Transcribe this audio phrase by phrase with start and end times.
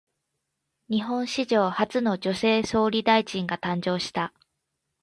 [0.87, 4.33] 日本史上初の女性総理大臣が誕生した。